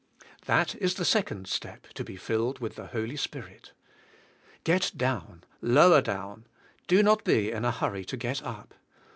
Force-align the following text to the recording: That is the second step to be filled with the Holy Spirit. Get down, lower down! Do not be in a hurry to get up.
That 0.45 0.73
is 0.77 0.95
the 0.95 1.05
second 1.05 1.47
step 1.47 1.85
to 1.93 2.03
be 2.03 2.15
filled 2.15 2.57
with 2.57 2.73
the 2.73 2.87
Holy 2.87 3.15
Spirit. 3.15 3.71
Get 4.63 4.91
down, 4.97 5.43
lower 5.61 6.01
down! 6.01 6.47
Do 6.87 7.03
not 7.03 7.23
be 7.23 7.51
in 7.51 7.65
a 7.65 7.71
hurry 7.71 8.03
to 8.05 8.17
get 8.17 8.41
up. 8.41 8.73